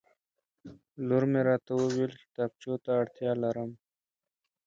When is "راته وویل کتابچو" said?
1.47-2.73